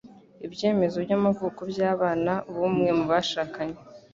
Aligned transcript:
Ibyemezo 0.47 0.97
by'amavuko 1.05 1.59
by'abana 1.71 2.33
b'umwe 2.53 2.89
mu 2.97 3.05
bashakanye 3.11 3.79